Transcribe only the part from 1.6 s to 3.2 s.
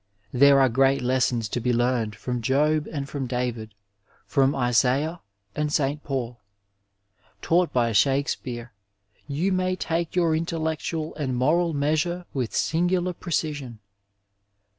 learned from Job and